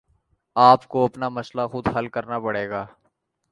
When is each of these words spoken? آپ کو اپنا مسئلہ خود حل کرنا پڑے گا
آپ 0.55 0.87
کو 0.87 1.03
اپنا 1.05 1.29
مسئلہ 1.29 1.67
خود 1.71 1.87
حل 1.95 2.07
کرنا 2.07 2.39
پڑے 2.39 2.67
گا 2.69 2.85